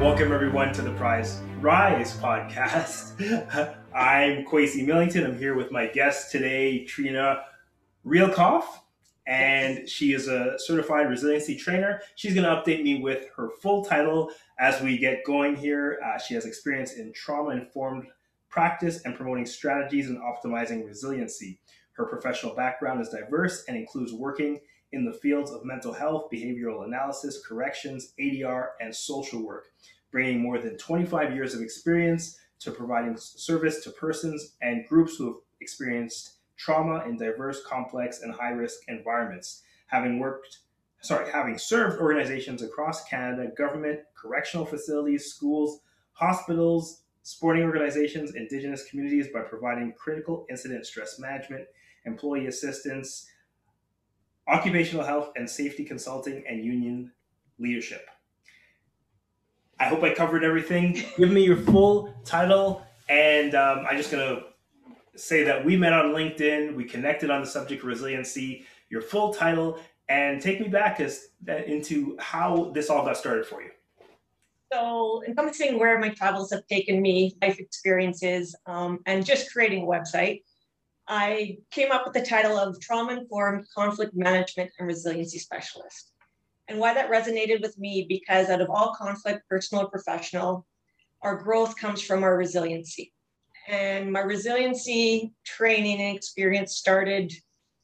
[0.00, 3.20] Welcome everyone to the Prize Rise podcast.
[3.94, 5.26] I'm Kwesi Millington.
[5.26, 7.44] I'm here with my guest today, Trina
[8.06, 8.64] Realkoff,
[9.26, 12.00] and she is a certified resiliency trainer.
[12.14, 16.00] She's going to update me with her full title as we get going here.
[16.02, 18.06] Uh, she has experience in trauma informed
[18.48, 21.60] practice and promoting strategies and optimizing resiliency.
[21.92, 24.60] Her professional background is diverse and includes working
[24.92, 29.66] in the fields of mental health, behavioral analysis, corrections, ADR, and social work,
[30.10, 35.26] bringing more than 25 years of experience to providing service to persons and groups who
[35.26, 39.62] have experienced trauma in diverse, complex, and high risk environments.
[39.86, 40.58] Having worked,
[41.00, 45.80] sorry, having served organizations across Canada, government, correctional facilities, schools,
[46.12, 51.66] hospitals, sporting organizations, Indigenous communities by providing critical incident stress management,
[52.04, 53.26] employee assistance,
[54.50, 57.12] occupational health and safety consulting, and union
[57.58, 58.08] leadership.
[59.78, 61.04] I hope I covered everything.
[61.16, 64.44] Give me your full title, and um, I'm just going to
[65.18, 66.74] say that we met on LinkedIn.
[66.74, 68.66] We connected on the subject of resiliency.
[68.90, 69.78] Your full title,
[70.08, 71.28] and take me back as,
[71.66, 73.70] into how this all got started for you.
[74.72, 79.86] So, encompassing where my travels have taken me, life experiences, um, and just creating a
[79.86, 80.42] website.
[81.12, 86.12] I came up with the title of Trauma Informed Conflict Management and Resiliency Specialist.
[86.68, 90.64] And why that resonated with me, because out of all conflict, personal or professional,
[91.22, 93.12] our growth comes from our resiliency.
[93.66, 97.32] And my resiliency training and experience started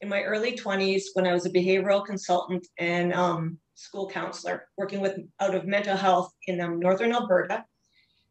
[0.00, 5.00] in my early 20s when I was a behavioral consultant and um, school counselor working
[5.00, 7.64] with out of mental health in um, northern Alberta.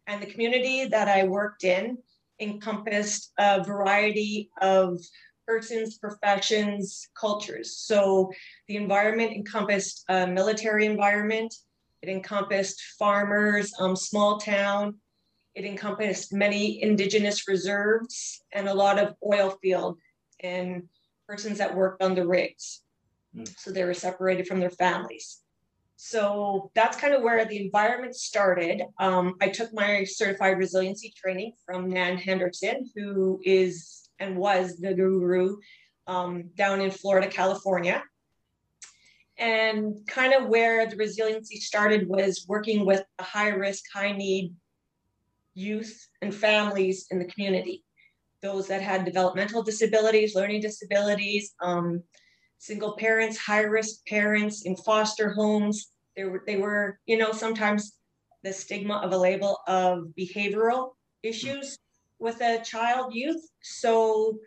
[0.08, 1.98] And the community that I worked in
[2.40, 5.00] encompassed a variety of
[5.48, 7.78] persons, professions, cultures.
[7.78, 8.32] So
[8.68, 11.54] the environment encompassed a military environment,
[12.02, 14.96] it encompassed farmers, um, small town,
[15.54, 19.98] it encompassed many indigenous reserves and a lot of oil field
[20.42, 20.84] and
[21.28, 22.82] persons that worked on the rigs.
[23.36, 23.48] Mm.
[23.58, 25.42] So they were separated from their families.
[25.98, 28.84] So that's kind of where the environment started.
[29.00, 34.94] Um, I took my certified resiliency training from Nan Henderson, who is and was the
[34.94, 35.58] guru
[36.08, 38.04] um, down in Florida, California.
[39.38, 44.54] And kind of where the resiliency started was working with the high risk, high need
[45.54, 47.84] youth and families in the community.
[48.42, 52.04] Those that had developmental disabilities, learning disabilities, um,
[52.58, 55.92] single parents, high risk parents in foster homes.
[56.16, 57.98] They were, they were, you know, sometimes
[58.44, 60.92] the stigma of a label of behavioral
[61.24, 61.78] issues
[62.20, 63.44] with a child youth.
[63.62, 64.38] So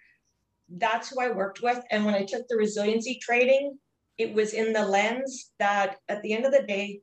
[0.68, 1.82] that's who I worked with.
[1.90, 3.78] And when I took the resiliency training,
[4.16, 7.00] it was in the lens that at the end of the day,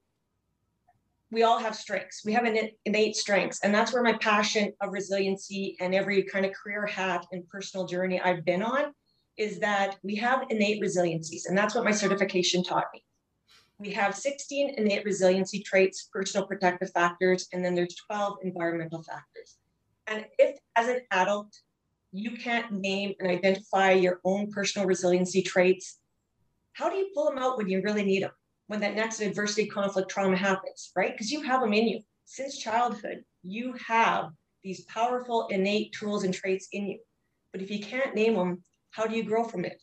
[1.32, 2.24] we all have strengths.
[2.24, 2.46] We have
[2.86, 3.60] innate strengths.
[3.64, 7.86] And that's where my passion of resiliency and every kind of career hat and personal
[7.86, 8.94] journey I've been on
[9.38, 11.48] is that we have innate resiliencies.
[11.48, 13.04] And that's what my certification taught me.
[13.78, 19.58] We have 16 innate resiliency traits, personal protective factors, and then there's 12 environmental factors.
[20.08, 21.54] And if as an adult,
[22.14, 26.00] you can't name and identify your own personal resiliency traits,
[26.74, 28.32] how do you pull them out when you really need them?
[28.68, 31.12] When that next adversity, conflict, trauma happens, right?
[31.12, 32.00] Because you have them in you.
[32.26, 34.32] Since childhood, you have
[34.64, 37.00] these powerful innate tools and traits in you.
[37.52, 38.64] But if you can't name them,
[38.96, 39.82] how do you grow from it?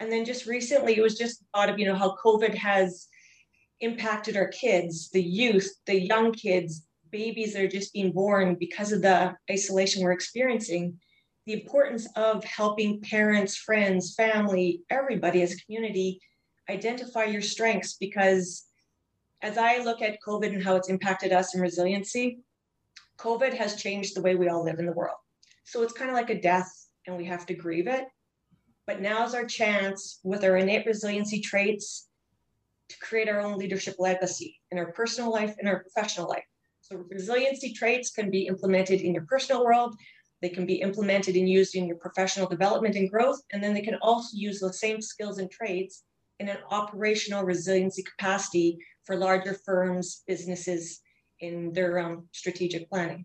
[0.00, 3.06] And then just recently, it was just thought of, you know, how COVID has
[3.80, 8.92] impacted our kids, the youth, the young kids, babies that are just being born because
[8.92, 10.98] of the isolation we're experiencing.
[11.46, 16.20] The importance of helping parents, friends, family, everybody as a community
[16.68, 18.64] identify your strengths because
[19.42, 22.40] as I look at COVID and how it's impacted us in resiliency,
[23.18, 25.16] COVID has changed the way we all live in the world.
[25.64, 26.70] So it's kind of like a death
[27.06, 28.04] and we have to grieve it.
[28.86, 32.08] But now's our chance with our innate resiliency traits
[32.88, 36.44] to create our own leadership legacy in our personal life and our professional life.
[36.80, 39.96] So resiliency traits can be implemented in your personal world.
[40.40, 43.40] They can be implemented and used in your professional development and growth.
[43.52, 46.04] And then they can also use those same skills and traits
[46.38, 51.00] in an operational resiliency capacity for larger firms, businesses
[51.40, 53.24] in their um, strategic planning.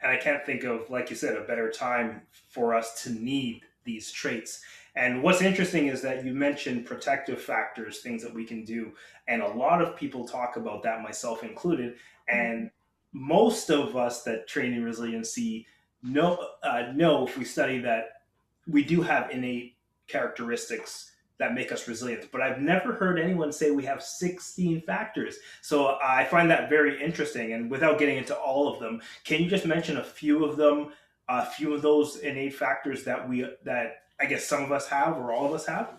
[0.00, 3.62] And I can't think of, like you said, a better time for us to need
[3.90, 4.60] these traits.
[4.94, 8.92] And what's interesting is that you mentioned protective factors, things that we can do.
[9.28, 11.96] And a lot of people talk about that, myself included.
[12.28, 12.70] And
[13.12, 15.66] most of us that train in resiliency
[16.02, 18.22] know, uh, know if we study that
[18.66, 19.74] we do have innate
[20.06, 22.28] characteristics that make us resilient.
[22.30, 25.38] But I've never heard anyone say we have 16 factors.
[25.62, 27.54] So I find that very interesting.
[27.54, 30.90] And without getting into all of them, can you just mention a few of them,
[31.30, 35.16] a few of those innate factors that we that I guess some of us have
[35.16, 35.90] or all of us have?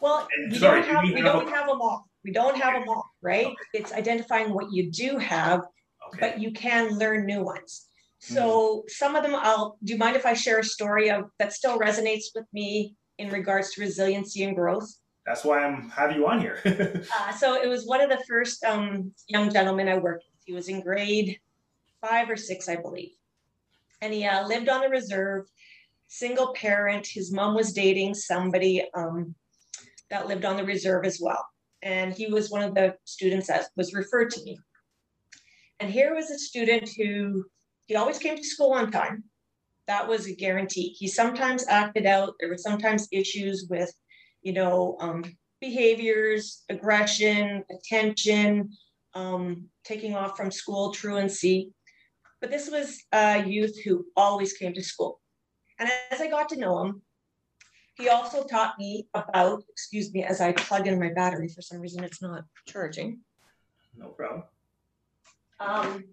[0.00, 2.08] Well, And we sorry, don't have, we don't have them all.
[2.24, 3.46] We don't have them all, right?
[3.46, 3.54] Okay.
[3.74, 5.60] It's identifying what you do have,
[6.08, 6.18] Okay.
[6.20, 7.86] but you can learn new ones.
[8.18, 11.52] So some of them I'll, do you mind if I share a story of, that
[11.52, 14.88] still resonates with me in regards to resiliency and growth?
[15.26, 16.58] That's why I'm have you on here.
[17.16, 20.40] Uh, so it was one of the first um, young gentlemen I worked with.
[20.44, 21.38] He was in grade
[22.00, 23.10] five or six, I believe.
[24.02, 25.46] And he uh, lived on the reserve,
[26.08, 27.06] single parent.
[27.06, 29.34] His mom was dating somebody um,
[30.10, 31.46] that lived on the reserve as well.
[31.82, 34.58] And he was one of the students that was referred to me.
[35.80, 37.44] And here was a student who
[37.86, 39.24] he always came to school on time.
[39.86, 40.94] That was a guarantee.
[40.98, 42.34] He sometimes acted out.
[42.40, 43.92] There were sometimes issues with,
[44.42, 45.24] you know, um,
[45.60, 48.70] behaviors, aggression, attention,
[49.14, 51.72] um, taking off from school, truancy.
[52.42, 55.20] But this was a youth who always came to school.
[55.78, 57.02] And as I got to know him,
[57.94, 61.78] he also taught me about, excuse me, as I plug in my battery, for some
[61.78, 63.20] reason it's not charging.
[63.96, 64.42] no problem.
[65.60, 66.04] Um,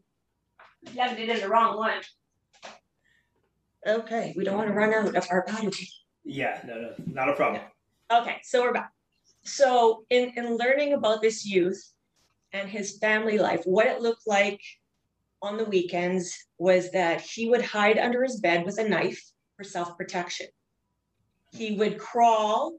[0.86, 2.02] plugged it in the wrong one.
[3.88, 5.90] Okay, we don't want to run out of our battery.
[6.24, 7.64] Yeah, no, no, not a problem.
[8.12, 8.92] Okay, so we're back.
[9.46, 11.82] So in, in learning about this youth
[12.54, 14.62] and his family life, what it looked like
[15.42, 19.22] on the weekends was that he would hide under his bed with a knife
[19.56, 20.48] for self-protection.
[21.52, 22.78] He would crawl,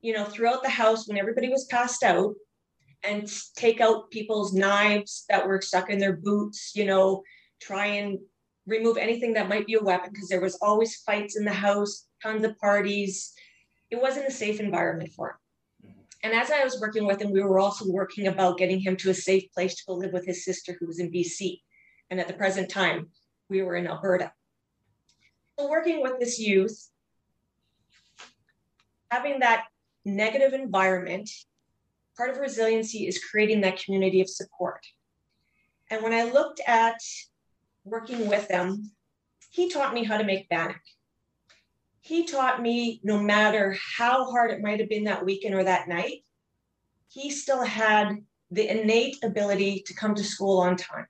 [0.00, 2.34] you know, throughout the house when everybody was passed out
[3.02, 7.22] and take out people's knives that were stuck in their boots, you know,
[7.60, 8.18] try and
[8.66, 12.06] remove anything that might be a weapon because there was always fights in the house,
[12.22, 13.32] tons of parties.
[13.90, 15.30] It wasn't a safe environment for
[15.82, 15.90] him.
[15.90, 16.04] Mhm.
[16.22, 19.10] And as I was working with him, we were also working about getting him to
[19.10, 21.62] a safe place to go live with his sister who was in BC.
[22.10, 23.08] And at the present time,
[23.48, 24.32] we were in Alberta.
[25.58, 26.90] So working with this youth,
[29.10, 29.64] having that
[30.04, 31.30] negative environment,
[32.16, 34.84] part of resiliency is creating that community of support.
[35.90, 37.00] And when I looked at
[37.84, 38.90] working with them,
[39.50, 40.80] he taught me how to make bannock.
[42.00, 45.88] He taught me no matter how hard it might have been that weekend or that
[45.88, 46.24] night,
[47.08, 51.06] he still had the innate ability to come to school on time.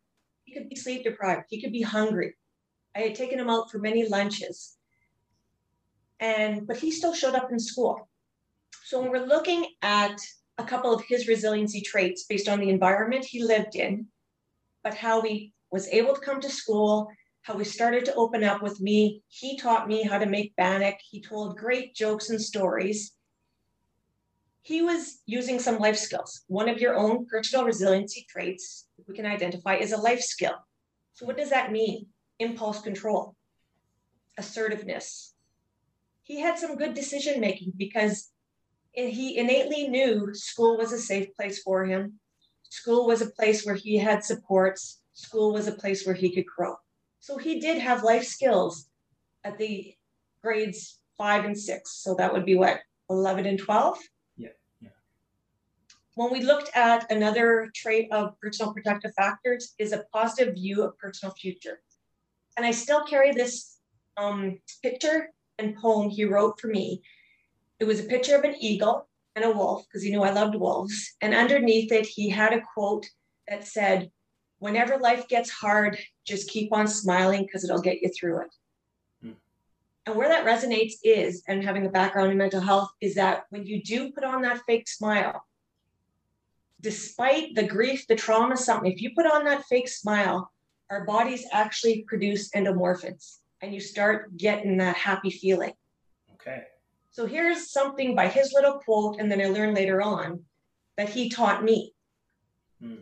[0.55, 2.35] Could be sleep deprived, he could be hungry.
[2.95, 4.77] I had taken him out for many lunches.
[6.21, 8.09] And but he still showed up in school.
[8.85, 10.17] So when we're looking at
[10.59, 14.07] a couple of his resiliency traits based on the environment he lived in,
[14.85, 17.09] but how he was able to come to school,
[17.43, 19.23] how he started to open up with me.
[19.29, 20.97] He taught me how to make bannock.
[21.11, 23.13] He told great jokes and stories.
[24.65, 26.43] He was using some life skills.
[26.47, 30.55] One of your own personal resiliency traits we can identify is a life skill.
[31.13, 32.07] So, what does that mean?
[32.39, 33.37] Impulse control,
[34.39, 35.35] assertiveness.
[36.23, 38.31] He had some good decision making because
[38.93, 42.19] he innately knew school was a safe place for him.
[42.71, 45.03] School was a place where he had supports.
[45.13, 46.77] School was a place where he could grow.
[47.21, 48.89] So he did have life skills
[49.45, 49.95] at the
[50.43, 52.03] grades five and six.
[52.03, 52.81] So that would be what,
[53.11, 53.99] 11 and 12?
[56.15, 60.97] When we looked at another trait of personal protective factors is a positive view of
[60.97, 61.81] personal future.
[62.57, 63.79] And I still carry this
[64.17, 67.03] um, picture and poem he wrote for me.
[67.81, 70.55] It was a picture of an eagle and a wolf because he knew I loved
[70.55, 71.15] wolves.
[71.21, 73.07] And underneath it, he had a quote
[73.49, 74.11] that said,
[74.59, 78.55] Whenever life gets hard, just keep on smiling because it'll get you through it.
[79.21, 79.33] Hmm.
[80.07, 83.67] And where that resonates is, and having a background in mental health, is that when
[83.67, 85.45] you do put on that fake smile,
[86.85, 90.53] despite the grief, the trauma, something, if you put on that fake smile,
[90.91, 95.73] our bodies actually produce endomorphins and you start getting that happy feeling.
[96.35, 96.65] Okay.
[97.11, 100.45] So here's something by his little quote, and then I learned later on
[100.99, 101.95] that he taught me.
[102.83, 102.97] Hmm.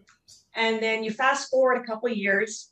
[0.54, 2.70] And then you fast forward a couple of years,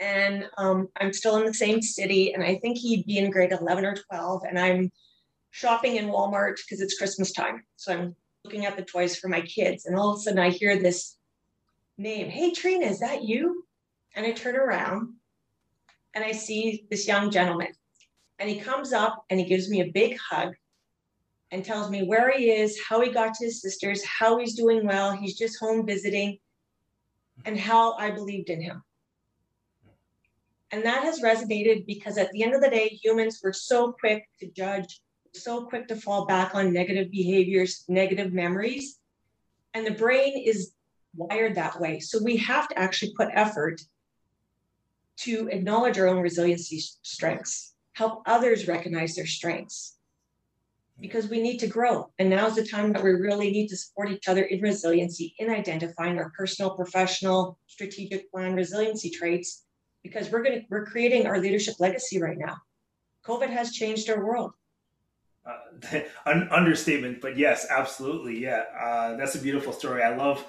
[0.00, 3.52] and um, I'm still in the same city, and I think he'd be in grade
[3.52, 4.90] 11 or 12, and I'm
[5.50, 7.62] shopping in Walmart because it's Christmas time.
[7.76, 10.50] So I'm looking at the toys for my kids, and all of a sudden I
[10.50, 11.16] hear this
[11.96, 13.64] name, Hey Trina, is that you?
[14.14, 15.14] And I turn around
[16.14, 17.72] and I see this young gentleman.
[18.38, 20.54] And he comes up and he gives me a big hug
[21.50, 24.86] and tells me where he is, how he got to his sister's, how he's doing
[24.86, 25.12] well.
[25.12, 26.38] He's just home visiting,
[27.44, 28.82] and how I believed in him.
[30.70, 34.24] And that has resonated because at the end of the day, humans were so quick
[34.40, 35.00] to judge,
[35.34, 38.98] so quick to fall back on negative behaviors, negative memories.
[39.74, 40.72] And the brain is
[41.14, 42.00] wired that way.
[42.00, 43.80] So we have to actually put effort
[45.18, 49.98] to acknowledge our own resiliency strengths, help others recognize their strengths,
[51.00, 52.10] because we need to grow.
[52.18, 55.50] And now's the time that we really need to support each other in resiliency, in
[55.50, 59.64] identifying our personal, professional, strategic plan resiliency traits,
[60.02, 62.56] because we're going to we're creating our leadership legacy right now.
[63.24, 64.52] COVID has changed our world.
[65.44, 68.64] Uh, un- understatement, but yes, absolutely, yeah.
[68.80, 70.02] Uh, that's a beautiful story.
[70.02, 70.44] I love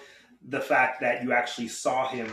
[0.50, 2.32] the fact that you actually saw him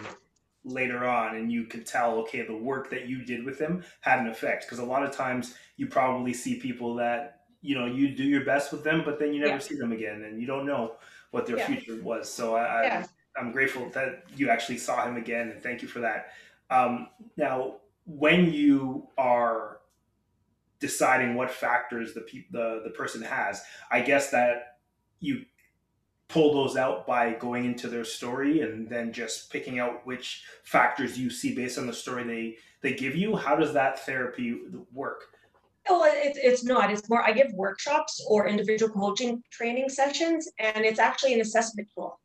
[0.65, 4.19] later on and you could tell okay the work that you did with him had
[4.19, 8.15] an effect because a lot of times you probably see people that you know you
[8.15, 9.59] do your best with them but then you never yeah.
[9.59, 10.93] see them again and you don't know
[11.31, 11.67] what their yeah.
[11.67, 13.07] future was so I, yeah.
[13.37, 16.33] I i'm grateful that you actually saw him again and thank you for that
[16.69, 19.80] um, now when you are
[20.81, 24.79] deciding what factors the pe- the the person has i guess that
[25.21, 25.45] you
[26.29, 31.19] pull those out by going into their story and then just picking out which factors
[31.19, 34.59] you see based on the story they they give you how does that therapy
[34.93, 35.25] work
[35.89, 36.91] Well, it's, it's not.
[36.93, 41.89] It's more, I give workshops or individual coaching training sessions, and it's actually an assessment
[41.95, 42.21] tool.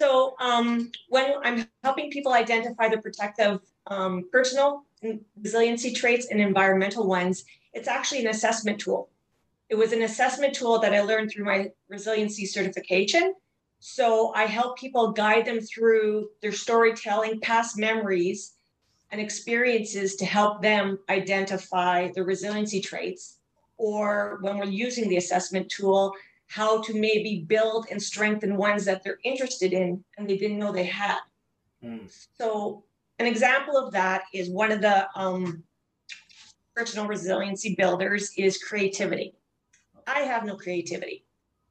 [0.00, 4.84] So um, when I'm helping people identify the protective um, personal
[5.42, 9.10] resiliency traits and environmental ones, it's actually an assessment tool.
[9.68, 13.34] It was an assessment tool that I learned through my resiliency certification.
[13.80, 18.54] So I help people guide them through their storytelling, past memories,
[19.10, 23.38] and experiences to help them identify the resiliency traits.
[23.76, 26.12] Or when we're using the assessment tool,
[26.46, 30.72] how to maybe build and strengthen ones that they're interested in and they didn't know
[30.72, 31.18] they had.
[31.82, 32.10] Mm.
[32.38, 32.84] So,
[33.18, 35.62] an example of that is one of the um,
[36.74, 39.34] personal resiliency builders is creativity.
[40.06, 41.24] I have no creativity.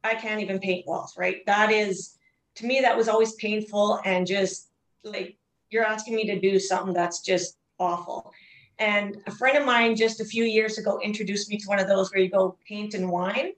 [0.03, 1.45] I can't even paint walls, right?
[1.45, 2.17] That is,
[2.55, 4.69] to me, that was always painful and just
[5.03, 5.37] like
[5.69, 8.31] you're asking me to do something that's just awful.
[8.79, 11.87] And a friend of mine just a few years ago introduced me to one of
[11.87, 13.51] those where you go paint and wine.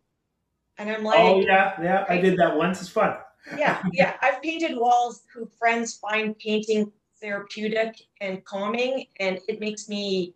[0.78, 2.82] And I'm like, oh, yeah, yeah, I did that once.
[2.82, 3.16] It's fun.
[3.58, 4.16] yeah, yeah.
[4.22, 10.34] I've painted walls who friends find painting therapeutic and calming, and it makes me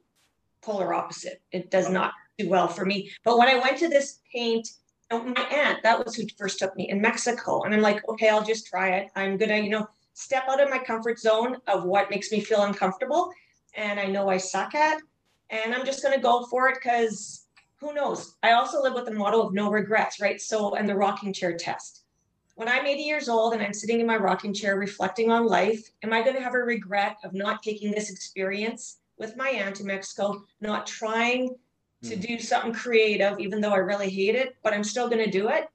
[0.62, 1.42] polar opposite.
[1.52, 3.12] It does not do well for me.
[3.24, 4.68] But when I went to this paint,
[5.12, 7.64] oh, my aunt, that was who first took me in Mexico.
[7.64, 9.10] And I'm like, okay, I'll just try it.
[9.16, 12.64] I'm gonna, you know, step out of my comfort zone of what makes me feel
[12.64, 13.32] uncomfortable
[13.76, 15.02] and I know I suck at.
[15.50, 17.46] And I'm just gonna go for it because
[17.80, 18.36] who knows?
[18.44, 20.40] I also live with the motto of no regrets, right?
[20.40, 22.04] So, and the rocking chair test.
[22.56, 25.90] When I'm 80 years old and I'm sitting in my rocking chair reflecting on life,
[26.04, 29.80] am I going to have a regret of not taking this experience with my aunt
[29.82, 31.56] in Mexico, not trying
[32.04, 32.22] to hmm.
[32.22, 35.50] do something creative, even though I really hate it, but I'm still going to do
[35.50, 35.68] it.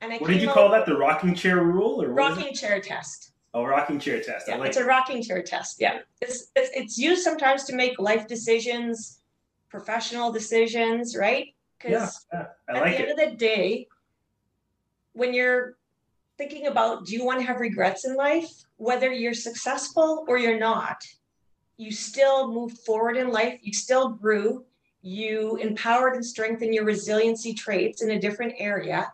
[0.00, 0.86] And I what did you call that?
[0.86, 3.32] The rocking chair rule, or rocking chair test?
[3.52, 4.48] Oh, rocking chair test.
[4.48, 5.80] Yeah, like it's a rocking chair test.
[5.80, 9.20] Yeah, it's, it's it's used sometimes to make life decisions,
[9.70, 11.54] professional decisions, right?
[11.78, 13.08] Because yeah, yeah, at like the it.
[13.08, 13.88] end of the day,
[15.14, 15.76] when you're
[16.36, 20.58] thinking about do you want to have regrets in life, whether you're successful or you're
[20.58, 21.02] not,
[21.76, 24.64] you still moved forward in life, you still grew,
[25.02, 29.12] you empowered and strengthened your resiliency traits in a different area,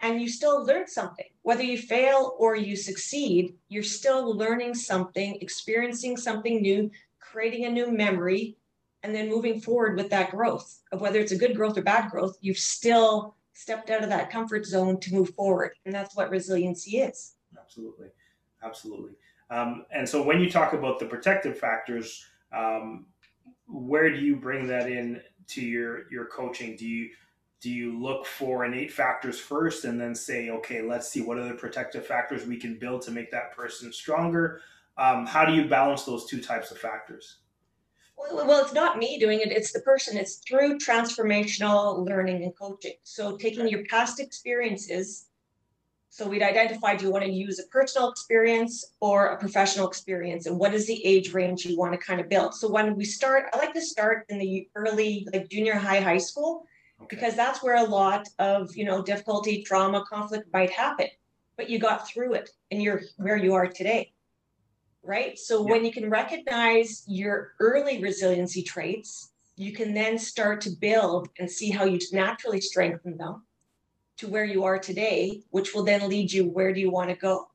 [0.00, 1.26] and you still learned something.
[1.42, 7.70] Whether you fail or you succeed, you're still learning something, experiencing something new, creating a
[7.70, 8.56] new memory,
[9.02, 12.10] and then moving forward with that growth of whether it's a good growth or bad
[12.10, 15.72] growth, you've still stepped out of that comfort zone to move forward.
[15.84, 17.34] And that's what resiliency is.
[17.58, 18.08] Absolutely.
[18.62, 19.12] Absolutely.
[19.50, 23.06] Um, and so when you talk about the protective factors, um,
[23.66, 26.76] where do you bring that in to your your coaching?
[26.76, 27.10] Do you
[27.60, 31.54] do you look for innate factors first and then say, okay, let's see what other
[31.54, 34.60] protective factors we can build to make that person stronger?
[34.98, 37.38] Um, how do you balance those two types of factors?
[38.16, 40.16] Well, it's not me doing it, it's the person.
[40.16, 42.94] It's through transformational learning and coaching.
[43.02, 45.30] So, taking your past experiences
[46.14, 50.46] so we'd identify do you want to use a personal experience or a professional experience
[50.46, 52.54] and what is the age range you want to kind of build.
[52.54, 56.18] So when we start, I like to start in the early like junior high, high
[56.18, 56.66] school,
[57.00, 57.16] okay.
[57.16, 61.08] because that's where a lot of, you know, difficulty, trauma, conflict might happen.
[61.56, 64.12] But you got through it and you're where you are today.
[65.02, 65.36] Right.
[65.36, 65.72] So yeah.
[65.72, 71.50] when you can recognize your early resiliency traits, you can then start to build and
[71.50, 73.42] see how you naturally strengthen them
[74.18, 77.16] to where you are today, which will then lead you where do you want to
[77.16, 77.48] go.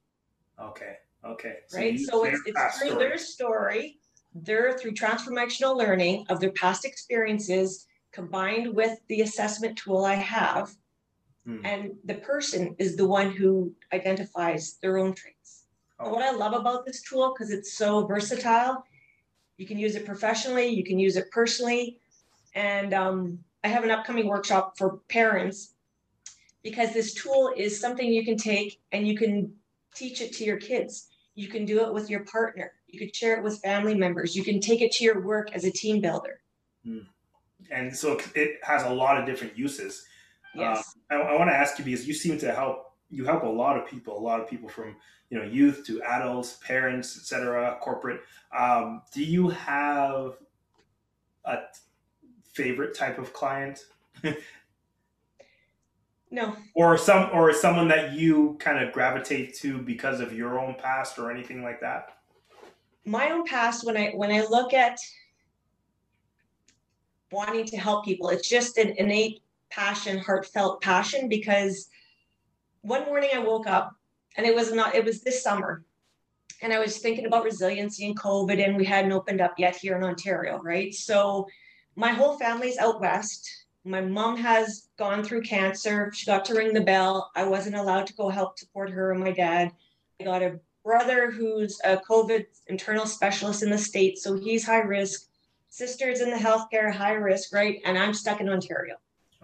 [0.62, 0.96] Okay.
[1.26, 1.58] Okay.
[1.68, 2.00] So right.
[2.00, 3.08] So it's, it's through story.
[3.08, 3.98] their story,
[4.34, 10.72] they're through transformational learning of their past experiences, combined with the assessment tool I have.
[11.48, 11.62] Mm.
[11.66, 15.66] And the person is the one who identifies their own traits.
[16.00, 16.14] Oh.
[16.14, 18.84] What I love about this tool, because it's so versatile,
[19.58, 22.00] you can use it professionally, you can use it personally.
[22.56, 25.74] And um, I have an upcoming workshop for parents
[26.64, 29.54] because this tool is something you can take and you can
[29.96, 31.08] teach it to your kids.
[31.36, 32.74] You can do it with your partner.
[32.88, 34.36] You could share it with family members.
[34.36, 36.42] You can take it to your work as a team builder.
[36.86, 37.06] Mm.
[37.72, 40.06] And so it has a lot of different uses.
[40.56, 40.96] Yes.
[41.12, 42.86] Uh, I, I want to ask you because you seem to help.
[43.12, 44.18] You help a lot of people.
[44.18, 44.96] A lot of people from
[45.30, 48.22] you know youth to adults, parents, etc., corporate.
[48.58, 50.38] Um, do you have
[51.46, 51.58] a
[52.54, 53.86] favorite type of client?
[56.32, 56.56] no.
[56.76, 61.18] Or some, or someone that you kind of gravitate to because of your own past
[61.18, 62.18] or anything like that.
[63.06, 65.00] My own past, when I when I look at
[67.32, 71.28] wanting to help people, it's just an innate passion, heartfelt passion.
[71.28, 71.90] Because
[72.82, 73.96] one morning I woke up,
[74.38, 74.94] and it was not.
[74.94, 75.84] It was this summer,
[76.62, 79.98] and I was thinking about resiliency and COVID, and we hadn't opened up yet here
[79.98, 80.94] in Ontario, right?
[80.94, 81.48] So
[81.96, 83.50] my whole family's out west.
[83.86, 86.12] My mom has gone through cancer.
[86.14, 87.32] She got to ring the bell.
[87.36, 89.72] I wasn't allowed to go help support her and my dad.
[90.20, 94.80] I got a brother who's a COVID internal specialist in the state, so he's high
[94.80, 95.28] risk.
[95.70, 97.80] Sisters in the healthcare, high risk, right?
[97.86, 98.96] And I'm stuck in Ontario.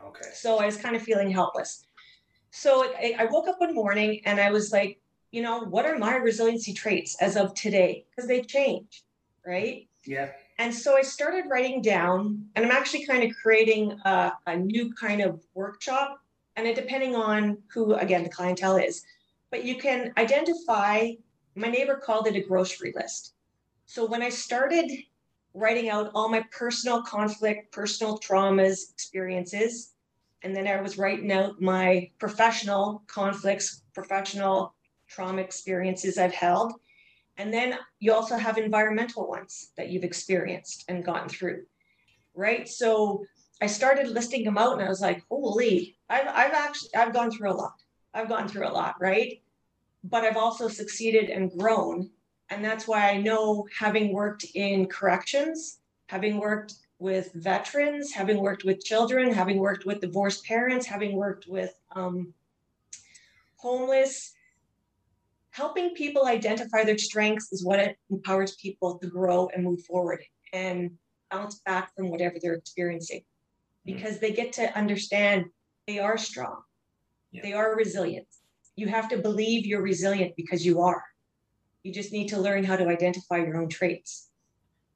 [0.03, 0.29] Okay.
[0.33, 1.85] So I was kind of feeling helpless.
[2.51, 4.99] So I, I woke up one morning and I was like,
[5.31, 8.05] you know, what are my resiliency traits as of today?
[8.09, 9.03] Because they change,
[9.45, 9.87] right?
[10.05, 10.31] Yeah.
[10.57, 14.93] And so I started writing down, and I'm actually kind of creating a, a new
[14.93, 16.19] kind of workshop.
[16.55, 19.03] And it depending on who, again, the clientele is,
[19.51, 21.11] but you can identify.
[21.57, 23.33] My neighbor called it a grocery list.
[23.85, 24.91] So when I started
[25.53, 29.93] writing out all my personal conflict, personal traumas, experiences,
[30.43, 34.75] and then I was writing out my professional conflicts, professional
[35.07, 36.73] trauma experiences I've held
[37.37, 41.63] and then you also have environmental ones that you've experienced and gotten through,
[42.33, 42.67] right?
[42.67, 43.25] So
[43.61, 47.31] I started listing them out and I was like, holy, I've, I've actually, I've gone
[47.31, 47.75] through a lot.
[48.13, 49.41] I've gone through a lot, right?
[50.03, 52.09] But I've also succeeded and grown.
[52.49, 58.63] And that's why I know having worked in corrections, having worked with veterans, having worked
[58.63, 62.33] with children, having worked with divorced parents, having worked with um,
[63.57, 64.34] homeless,
[65.55, 70.91] helping people identify their strengths is what empowers people to grow and move forward and
[71.31, 73.21] bounce back from whatever they're experiencing.
[73.87, 73.97] Mm-hmm.
[73.97, 75.45] because they get to understand
[75.87, 76.61] they are strong.
[77.31, 77.41] Yeah.
[77.43, 78.27] they are resilient.
[78.75, 81.03] You have to believe you're resilient because you are.
[81.83, 84.29] You just need to learn how to identify your own traits.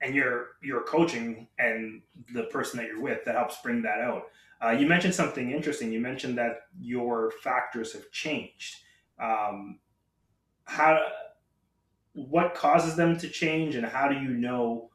[0.02, 2.02] And your your coaching and
[2.34, 4.30] the person that you're with that helps bring that out.
[4.64, 5.92] Uh, you mentioned something interesting.
[5.92, 8.76] You mentioned that your factors have changed.
[9.22, 9.80] Um,
[10.70, 11.00] how
[12.14, 14.90] what causes them to change and how do you know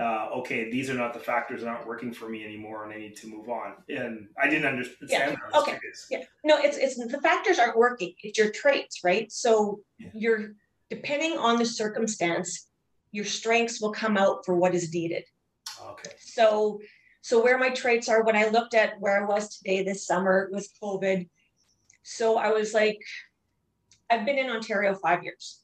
[0.00, 2.98] uh, okay these are not the factors that aren't working for me anymore and i
[2.98, 3.74] need to move on?
[3.88, 5.30] And i didn't understand yeah.
[5.30, 5.58] that.
[5.58, 5.78] Okay.
[5.78, 6.06] curious.
[6.10, 6.22] yeah.
[6.44, 8.14] No it's it's the factors aren't working.
[8.22, 9.30] It's your traits right?
[9.30, 10.08] So yeah.
[10.14, 10.54] you're
[10.88, 12.68] depending on the circumstance
[13.12, 15.24] your strengths will come out for what is needed.
[15.90, 16.12] Okay.
[16.20, 16.80] So
[17.22, 20.48] so where my traits are when i looked at where i was today this summer
[20.52, 21.28] with covid
[22.02, 22.98] so i was like
[24.10, 25.60] I've been in Ontario five years.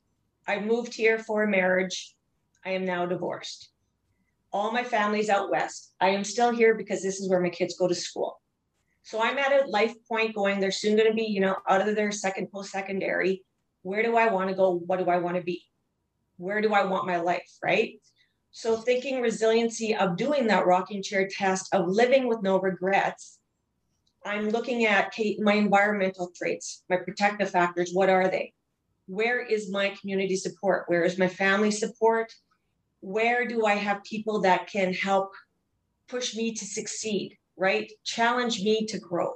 [0.46, 2.14] I moved here for a marriage.
[2.64, 3.70] I am now divorced.
[4.52, 5.94] All my family's out west.
[6.00, 8.40] I am still here because this is where my kids go to school.
[9.02, 11.86] So I'm at a life point going, they're soon going to be, you know, out
[11.86, 13.42] of their second post secondary.
[13.82, 14.78] Where do I want to go?
[14.86, 15.62] What do I want to be?
[16.36, 17.50] Where do I want my life?
[17.62, 18.00] Right.
[18.52, 23.35] So thinking resiliency of doing that rocking chair test of living with no regrets
[24.26, 27.92] I'm looking at my environmental traits, my protective factors.
[27.92, 28.52] What are they?
[29.06, 30.84] Where is my community support?
[30.88, 32.32] Where is my family support?
[33.00, 35.30] Where do I have people that can help
[36.08, 37.90] push me to succeed, right?
[38.04, 39.34] Challenge me to grow.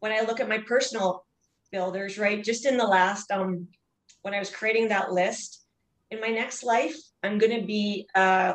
[0.00, 1.24] When I look at my personal
[1.70, 3.68] builders, right, just in the last, um,
[4.22, 5.64] when I was creating that list,
[6.10, 8.54] in my next life, I'm going to be uh,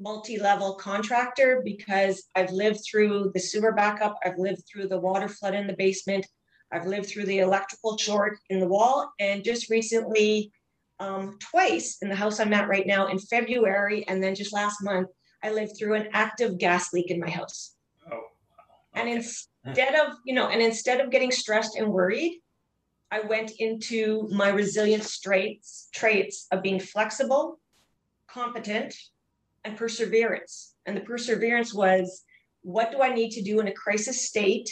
[0.00, 5.54] multi-level contractor because I've lived through the sewer backup, I've lived through the water flood
[5.54, 6.26] in the basement,
[6.72, 10.52] I've lived through the electrical short in the wall, and just recently,
[10.98, 14.82] um, twice in the house I'm at right now in February, and then just last
[14.82, 15.08] month,
[15.42, 17.74] I lived through an active gas leak in my house.
[18.10, 18.16] Oh.
[18.16, 18.22] Okay.
[18.94, 22.40] And instead of, you know, and instead of getting stressed and worried,
[23.10, 27.58] I went into my resilient traits, traits of being flexible,
[28.28, 28.94] competent,
[29.64, 30.74] and perseverance.
[30.86, 32.24] And the perseverance was
[32.62, 34.70] what do I need to do in a crisis state?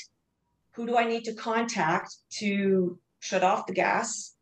[0.72, 4.34] Who do I need to contact to shut off the gas?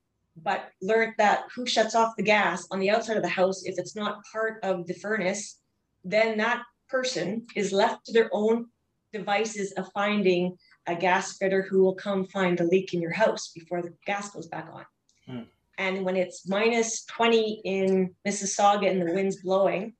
[0.42, 3.78] But learned that who shuts off the gas on the outside of the house, if
[3.78, 5.60] it's not part of the furnace,
[6.04, 8.66] then that person is left to their own
[9.12, 10.56] devices of finding
[10.86, 14.30] a gas fitter who will come find the leak in your house before the gas
[14.30, 14.84] goes back on.
[15.26, 15.42] Hmm.
[15.78, 19.94] And when it's minus 20 in Mississauga and the wind's blowing,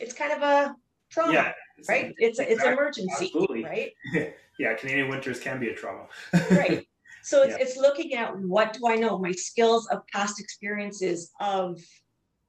[0.00, 0.76] it's kind of a
[1.10, 2.06] trauma, yeah, it's right?
[2.06, 3.64] A, it's it's emergency, absolutely.
[3.64, 3.92] right?
[4.58, 6.06] yeah, Canadian winters can be a trauma.
[6.50, 6.86] right.
[7.22, 7.64] So it's, yeah.
[7.64, 11.80] it's looking at what do I know, my skills of past experiences of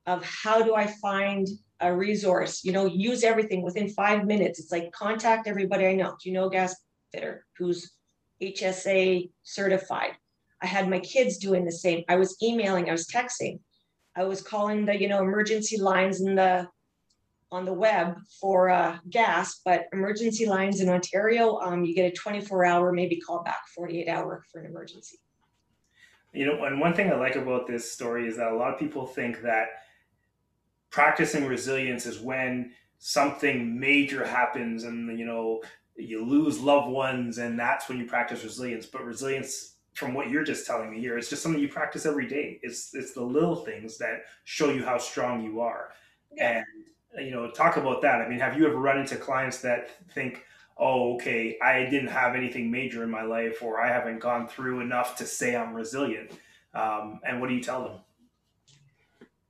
[0.05, 1.47] of how do I find
[1.79, 4.59] a resource, you know, use everything within five minutes.
[4.59, 6.15] It's like contact everybody I know.
[6.21, 6.75] Do you know gas
[7.13, 7.91] fitter who's
[8.41, 10.11] HSA certified?
[10.61, 12.03] I had my kids doing the same.
[12.07, 13.59] I was emailing, I was texting,
[14.15, 16.67] I was calling the, you know, emergency lines in the
[17.51, 22.15] on the web for uh, gas, but emergency lines in Ontario, um, you get a
[22.15, 25.19] 24 hour, maybe call back 48 hour for an emergency.
[26.33, 28.79] You know, and one thing I like about this story is that a lot of
[28.79, 29.67] people think that
[30.89, 35.61] practicing resilience is when something major happens and, you know,
[35.95, 38.85] you lose loved ones and that's when you practice resilience.
[38.85, 42.27] But resilience from what you're just telling me here, it's just something you practice every
[42.27, 42.59] day.
[42.63, 45.91] It's it's the little things that show you how strong you are.
[46.35, 46.57] Yeah.
[46.57, 46.65] And
[47.17, 48.21] you know, talk about that.
[48.21, 50.43] I mean, have you ever run into clients that think,
[50.77, 54.81] oh, okay, I didn't have anything major in my life, or I haven't gone through
[54.81, 56.31] enough to say I'm resilient?
[56.73, 57.99] Um, and what do you tell them?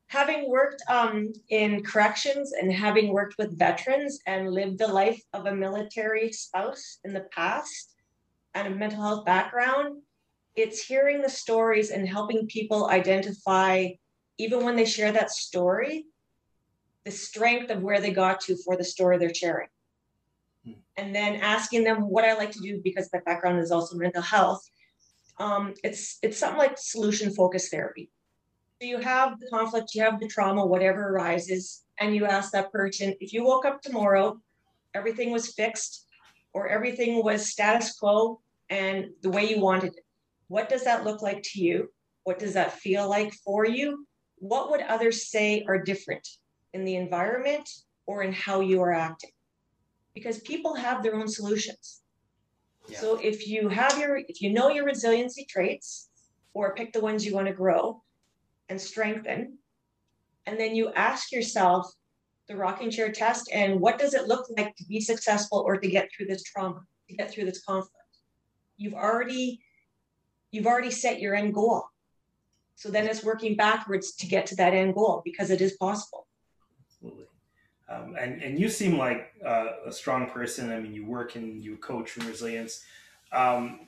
[0.08, 5.48] Having worked um, in corrections and having worked with veterans and lived the life of
[5.48, 7.96] a military spouse in the past
[8.54, 10.02] and a mental health background,
[10.56, 13.88] it's hearing the stories and helping people identify,
[14.38, 16.06] even when they share that story,
[17.06, 19.68] the strength of where they got to for the story they're sharing.
[20.66, 20.74] Hmm.
[20.98, 24.22] And then asking them what I like to do because my background is also mental
[24.22, 24.68] health.
[25.38, 28.10] Um, it's it's something like solution focused therapy.
[28.82, 32.72] So you have the conflict, you have the trauma, whatever arises, and you ask that
[32.72, 34.40] person if you woke up tomorrow,
[34.94, 36.06] everything was fixed,
[36.54, 38.40] or everything was status quo
[38.70, 40.06] and the way you wanted it.
[40.48, 41.92] What does that look like to you?
[42.24, 44.08] What does that feel like for you?
[44.38, 46.28] What would others say are different?
[46.76, 47.68] In the environment
[48.06, 49.32] or in how you are acting
[50.14, 52.02] because people have their own solutions
[52.90, 53.00] yeah.
[53.00, 56.10] so if you have your if you know your resiliency traits
[56.54, 58.04] or pick the ones you want to grow
[58.70, 59.58] and strengthen
[60.46, 61.90] and then you ask yourself
[62.50, 65.90] the rocking chair test and what does it look like to be successful or to
[65.90, 68.14] get through this trauma to get through this conflict
[68.78, 69.62] you've already
[70.52, 71.86] you've already set your end goal
[72.76, 76.25] so then it's working backwards to get to that end goal because it is possible.
[77.88, 80.72] Um, and and you seem like uh, a strong person.
[80.72, 82.84] I mean, you work and you coach in resilience.
[83.32, 83.82] Um,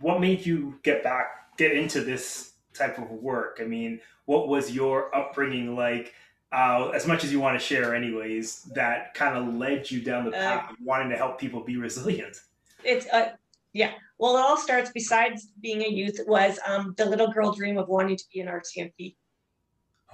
[0.00, 3.58] what made you get back, get into this type of work?
[3.60, 6.14] I mean, what was your upbringing like?
[6.52, 10.24] Uh, as much as you want to share, anyways, that kind of led you down
[10.24, 12.36] the uh, path uh, of wanting to help people be resilient.
[12.84, 13.30] It's uh,
[13.72, 13.92] yeah.
[14.18, 14.90] Well, it all starts.
[14.92, 18.48] Besides being a youth, was um, the little girl dream of wanting to be an
[18.48, 19.14] RCMP.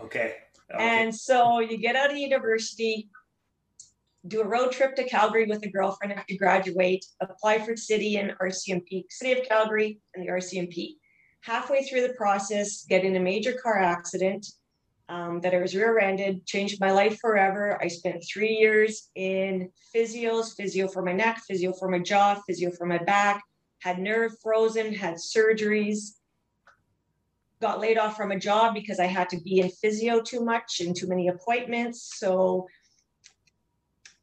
[0.03, 0.37] Okay.
[0.79, 3.09] And so you get out of university,
[4.27, 8.17] do a road trip to Calgary with a girlfriend after you graduate, apply for city
[8.17, 10.97] and RCMP, City of Calgary and the RCMP.
[11.41, 14.47] Halfway through the process, get in a major car accident
[15.09, 17.79] um, that I was rear-ended, changed my life forever.
[17.83, 22.71] I spent three years in physios, physio for my neck, physio for my jaw, physio
[22.71, 23.43] for my back,
[23.81, 26.13] had nerve frozen, had surgeries,
[27.63, 30.81] got laid off from a job because I had to be in physio too much
[30.81, 32.19] and too many appointments.
[32.19, 32.67] So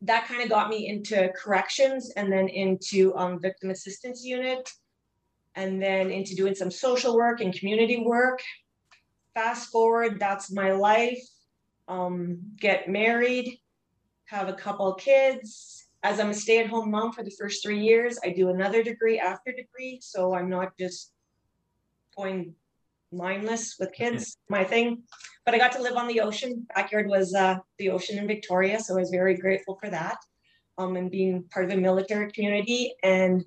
[0.01, 4.69] that kind of got me into corrections and then into um, victim assistance unit
[5.55, 8.41] and then into doing some social work and community work.
[9.33, 11.23] Fast forward, that's my life.
[11.87, 13.57] Um, get married,
[14.25, 15.87] have a couple kids.
[16.03, 18.83] As I'm a stay at home mom for the first three years, I do another
[18.83, 19.99] degree after degree.
[20.01, 21.11] So I'm not just
[22.15, 22.53] going
[23.11, 25.03] mindless with kids, my thing.
[25.45, 26.67] But I got to live on the ocean.
[26.75, 30.17] Backyard was uh, the ocean in Victoria, so I was very grateful for that.
[30.77, 33.43] Um, and being part of a military community and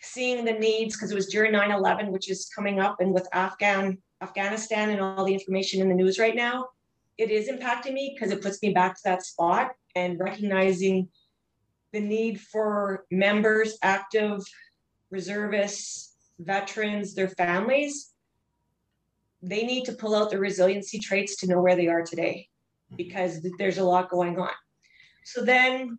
[0.00, 3.98] seeing the needs because it was during 9-11, which is coming up, and with Afghan
[4.22, 6.68] Afghanistan and all the information in the news right now,
[7.18, 11.08] it is impacting me because it puts me back to that spot and recognizing
[11.92, 14.42] the need for members, active
[15.10, 18.14] reservists, veterans, their families
[19.46, 22.48] they need to pull out the resiliency traits to know where they are today
[22.86, 22.96] mm-hmm.
[22.96, 24.50] because there's a lot going on.
[25.24, 25.98] So then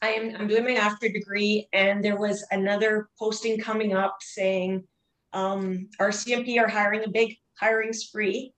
[0.00, 4.84] I am I'm doing my after degree, and there was another posting coming up saying
[5.32, 8.52] um, RCMP are hiring a big hiring spree,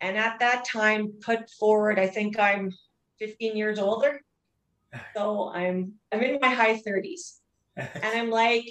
[0.00, 1.98] and at that time put forward.
[1.98, 2.72] I think I'm
[3.18, 4.20] 15 years older,
[5.16, 7.40] so I'm I'm in my high 30s,
[7.76, 8.66] and I'm like,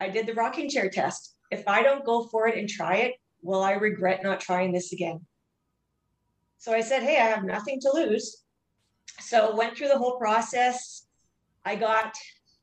[0.00, 1.34] I did the rocking chair test.
[1.50, 4.92] If I don't go for it and try it, will I regret not trying this
[4.92, 5.20] again?
[6.58, 8.44] So I said, hey, I have nothing to lose.
[9.20, 11.06] So went through the whole process.
[11.64, 12.14] I got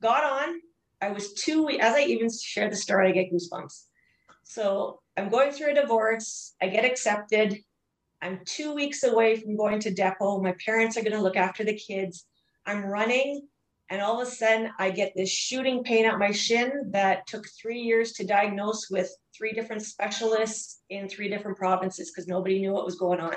[0.02, 0.60] got on.
[1.02, 3.84] I was two as I even share the story, I get goosebumps.
[4.42, 6.54] So I'm going through a divorce.
[6.60, 7.58] I get accepted.
[8.22, 10.42] I'm two weeks away from going to depot.
[10.42, 12.26] My parents are going to look after the kids.
[12.66, 13.46] I'm running,
[13.88, 17.46] and all of a sudden, I get this shooting pain at my shin that took
[17.60, 22.72] three years to diagnose with three different specialists in three different provinces because nobody knew
[22.72, 23.34] what was going on.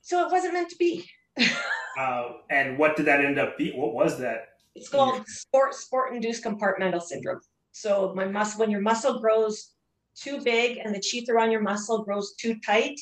[0.00, 1.08] So it wasn't meant to be.
[1.98, 3.72] uh, and what did that end up be?
[3.72, 4.48] What was that?
[4.74, 7.40] It's called sport sport induced compartmental syndrome.
[7.72, 9.72] So my muscle, when your muscle grows
[10.14, 12.98] too big and the sheath around your muscle grows too tight,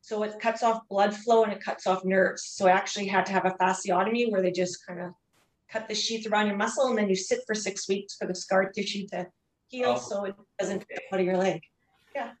[0.00, 2.42] so it cuts off blood flow and it cuts off nerves.
[2.44, 5.12] So I actually had to have a fasciotomy where they just kind of
[5.70, 8.34] cut the sheath around your muscle and then you sit for six weeks for the
[8.34, 9.26] scar tissue to
[9.68, 9.98] heal oh.
[9.98, 11.60] so it doesn't get out of your leg.
[12.14, 12.32] Yeah.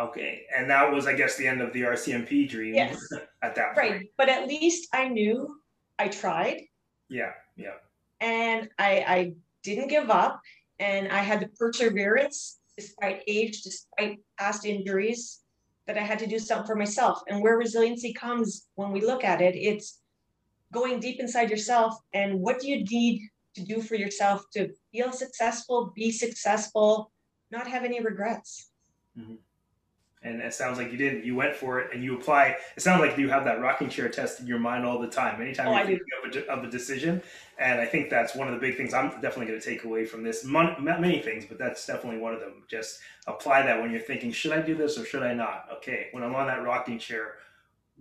[0.00, 0.42] Okay.
[0.56, 3.00] And that was, I guess, the end of the RCMP dream yes.
[3.42, 3.90] at that point.
[3.90, 4.06] right.
[4.16, 5.56] But at least I knew
[5.98, 6.62] I tried.
[7.08, 7.32] Yeah.
[7.56, 7.74] Yeah.
[8.20, 9.32] And I, I
[9.62, 10.40] didn't give up
[10.78, 15.40] and I had the perseverance despite age, despite past injuries,
[15.86, 17.20] that I had to do something for myself.
[17.28, 20.00] And where resiliency comes when we look at it, it's
[20.72, 25.12] going deep inside yourself and what do you need to do for yourself to feel
[25.12, 27.12] successful, be successful,
[27.50, 28.70] not have any regrets.
[29.18, 29.34] Mm-hmm.
[30.24, 31.24] And it sounds like you didn't.
[31.24, 32.56] You went for it and you apply.
[32.76, 35.42] It sounds like you have that rocking chair test in your mind all the time.
[35.42, 37.20] Anytime oh, you're thinking of a, of a, decision.
[37.58, 40.04] And I think that's one of the big things I'm definitely going to take away
[40.04, 40.44] from this.
[40.44, 42.62] many things, but that's definitely one of them.
[42.68, 45.66] Just apply that when you're thinking, should I do this or should I not?
[45.78, 47.34] Okay, when I'm on that rocking chair,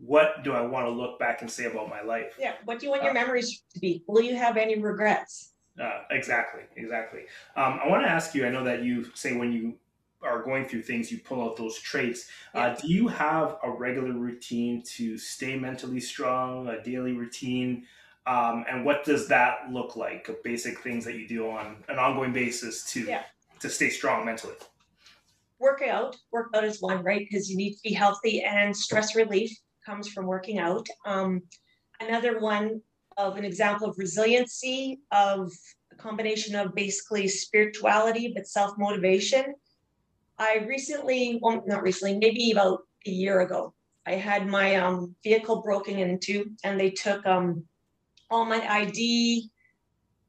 [0.06, 2.34] what do I want to look back and say about my life?
[2.40, 2.54] Yeah.
[2.66, 4.04] What do you want your uh, memories to be?
[4.08, 5.54] Will you have any regrets?
[5.82, 6.62] Uh, exactly.
[6.76, 7.22] Exactly.
[7.56, 8.46] Um, I want to ask you.
[8.46, 9.76] I know that you say when you
[10.24, 12.30] are going through things, you pull out those traits.
[12.56, 12.66] Uh, yeah.
[12.66, 16.68] Uh, do you have a regular routine to stay mentally strong?
[16.68, 17.86] A daily routine?
[18.28, 20.30] Um, and what does that look like?
[20.44, 23.24] Basic things that you do on an ongoing basis to yeah.
[23.60, 24.56] to stay strong mentally
[25.60, 29.52] workout workout is one right because you need to be healthy and stress relief
[29.86, 30.88] comes from working out.
[31.06, 31.42] Um,
[32.00, 32.82] another one
[33.18, 35.52] of an example of resiliency of
[35.92, 39.54] a combination of basically spirituality but self motivation.
[40.38, 43.74] I recently, well, not recently, maybe about a year ago,
[44.06, 47.64] I had my um, vehicle broken into, and they took um,
[48.30, 49.50] all my ID,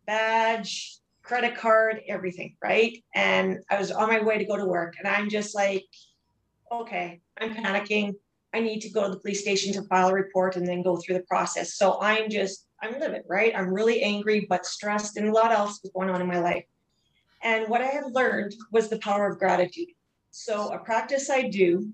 [0.07, 3.03] badge, credit card, everything, right?
[3.15, 5.85] And I was on my way to go to work, and I'm just like,
[6.71, 8.15] okay, I'm panicking.
[8.55, 10.97] I need to go to the police station to file a report and then go
[10.97, 11.77] through the process.
[11.77, 13.53] So I'm just, I'm living, right?
[13.57, 16.65] I'm really angry, but stressed, and a lot else was going on in my life.
[17.43, 19.89] And what I had learned was the power of gratitude.
[20.31, 21.93] So, a practice I do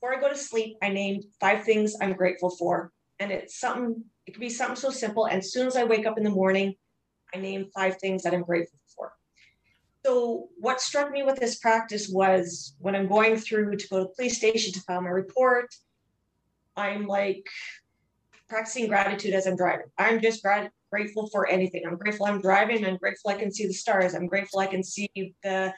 [0.00, 2.92] before I go to sleep, I named five things I'm grateful for.
[3.18, 5.26] And it's something, it could be something so simple.
[5.26, 6.74] And as soon as I wake up in the morning,
[7.34, 8.78] I name five things that I'm grateful.
[10.06, 14.04] So, what struck me with this practice was when I'm going through to go to
[14.04, 15.66] the police station to file my report,
[16.76, 17.44] I'm like
[18.48, 19.86] practicing gratitude as I'm driving.
[19.98, 21.82] I'm just grat- grateful for anything.
[21.84, 22.86] I'm grateful I'm driving.
[22.86, 24.14] I'm grateful I can see the stars.
[24.14, 25.10] I'm grateful I can see
[25.42, 25.74] the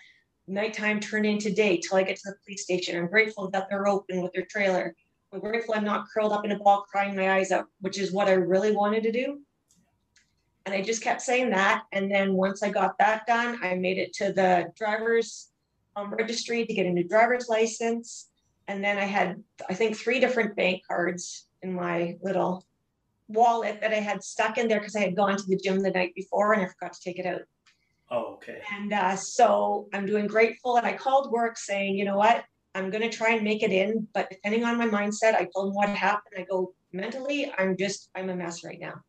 [0.47, 2.99] nighttime turn into day till I get to the police station.
[2.99, 4.95] I'm grateful that they're open with their trailer.
[5.33, 8.13] I'm grateful I'm not curled up in a ball crying my eyes out, which is
[8.13, 9.41] what I really wanted to do.
[10.69, 11.85] And I just kept saying that.
[11.93, 15.49] And then once I got that done, I made it to the driver's
[15.97, 18.29] um, registry to get a new driver's license.
[18.67, 22.67] And then I had, I think, three different bank cards in my little
[23.29, 25.91] wallet that I had stuck in there because I had gone to the gym the
[25.91, 27.41] night before and I forgot to take it out.
[28.11, 28.61] Oh, okay.
[28.71, 30.77] And uh, so I'm doing grateful.
[30.77, 32.45] And I called work saying, you know what?
[32.75, 34.07] I'm going to try and make it in.
[34.13, 36.35] But depending on my mindset, I told them what happened.
[36.37, 39.01] I go, mentally, I'm just, I'm a mess right now.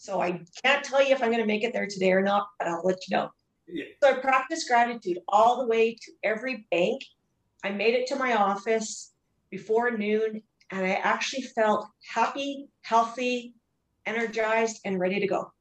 [0.00, 2.48] So I can't tell you if I'm going to make it there today or not,
[2.58, 3.28] but I'll let you know.
[3.68, 3.84] Yeah.
[4.02, 7.02] So I practice gratitude all the way to every bank.
[7.62, 9.12] I made it to my office
[9.50, 13.52] before noon and I actually felt happy, healthy,
[14.06, 15.52] energized, and ready to go.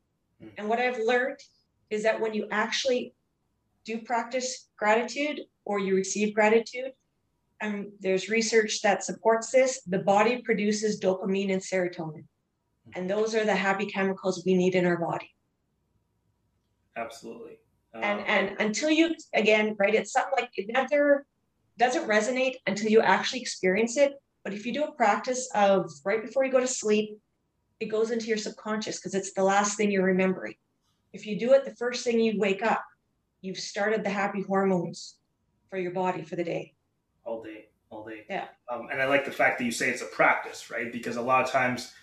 [0.42, 0.52] Mm.
[0.58, 1.40] And what I've learned
[1.90, 3.14] is that when you actually
[3.84, 6.94] do practice gratitude or you receive gratitude,
[7.60, 12.24] and there's research that supports this, the body produces dopamine and serotonin.
[12.96, 15.30] And those are the happy chemicals we need in our body.
[16.96, 17.60] Absolutely.
[17.94, 21.26] Um, and and until you again, right, it's something like it never
[21.78, 24.14] doesn't resonate until you actually experience it.
[24.44, 27.18] But if you do a practice of right before you go to sleep,
[27.80, 30.56] it goes into your subconscious because it's the last thing you're remembering.
[31.14, 32.84] If you do it the first thing you wake up,
[33.42, 35.16] you've started the happy hormones
[35.70, 36.74] for your body for the day.
[37.24, 38.26] All day, all day.
[38.30, 38.48] Yeah.
[38.72, 40.92] Um, and I like the fact that you say it's a practice, right?
[40.92, 41.94] Because a lot of times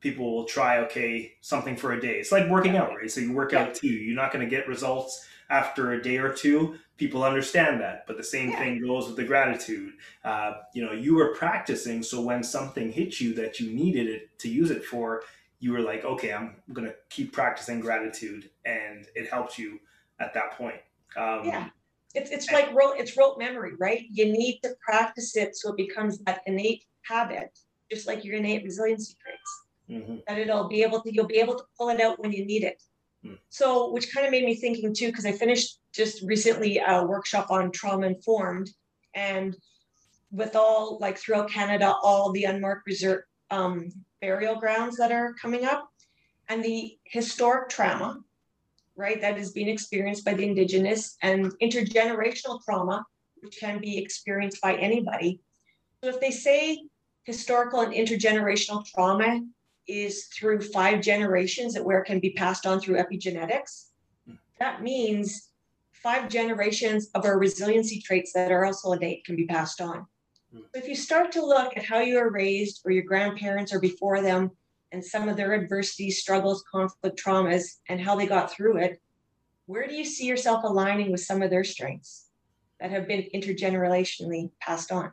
[0.00, 2.14] people will try, okay, something for a day.
[2.14, 3.10] It's like working out, right?
[3.10, 3.64] So you work yeah.
[3.64, 3.88] out too.
[3.88, 6.76] You're not going to get results after a day or two.
[6.96, 8.06] People understand that.
[8.06, 8.58] But the same yeah.
[8.58, 9.92] thing goes with the gratitude.
[10.24, 12.02] Uh, you know, you were practicing.
[12.02, 15.22] So when something hit you that you needed it to use it for,
[15.58, 18.48] you were like, okay, I'm going to keep practicing gratitude.
[18.64, 19.80] And it helped you
[20.18, 20.80] at that point.
[21.16, 21.68] Um, yeah.
[22.14, 24.04] It's, it's like rote, it's rote memory, right?
[24.10, 27.56] You need to practice it so it becomes that innate habit,
[27.90, 29.62] just like your innate resiliency traits.
[29.90, 30.16] Mm-hmm.
[30.28, 32.64] That it'll be able to, you'll be able to pull it out when you need
[32.64, 32.82] it.
[33.24, 33.38] Mm.
[33.48, 37.50] So, which kind of made me thinking too, because I finished just recently a workshop
[37.50, 38.70] on trauma informed,
[39.14, 39.56] and
[40.30, 45.64] with all like throughout Canada, all the unmarked reserve um, burial grounds that are coming
[45.64, 45.90] up,
[46.48, 48.20] and the historic trauma
[49.00, 53.04] right, that is being experienced by the Indigenous and intergenerational trauma,
[53.40, 55.40] which can be experienced by anybody.
[56.02, 56.84] So if they say
[57.24, 59.40] historical and intergenerational trauma
[59.90, 63.88] is through five generations that where it can be passed on through epigenetics,
[64.26, 64.34] hmm.
[64.58, 65.50] that means
[65.92, 70.06] five generations of our resiliency traits that are also innate can be passed on.
[70.52, 70.60] Hmm.
[70.74, 74.22] If you start to look at how you were raised or your grandparents or before
[74.22, 74.52] them,
[74.92, 79.00] and some of their adversities, struggles, conflict, traumas, and how they got through it,
[79.66, 82.26] where do you see yourself aligning with some of their strengths
[82.80, 85.12] that have been intergenerationally passed on?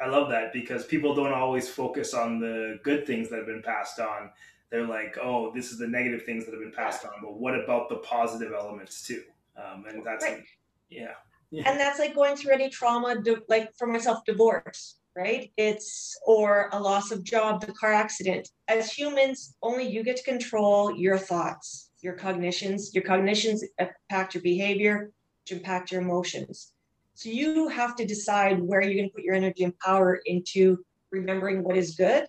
[0.00, 3.62] I love that because people don't always focus on the good things that have been
[3.62, 4.30] passed on.
[4.70, 7.54] They're like, oh, this is the negative things that have been passed on, but what
[7.58, 9.22] about the positive elements too?
[9.56, 10.42] Um, and that's, right.
[10.90, 11.12] yeah.
[11.50, 11.70] yeah.
[11.70, 15.52] And that's like going through any trauma, like for myself, divorce right?
[15.56, 18.48] It's or a loss of job, the car accident.
[18.68, 22.94] As humans, only you get to control your thoughts, your cognitions.
[22.94, 26.72] Your cognitions impact your behavior, which impact your emotions.
[27.14, 30.84] So you have to decide where you're going to put your energy and power into
[31.10, 32.26] remembering what is good,